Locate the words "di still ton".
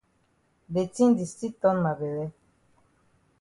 1.17-1.77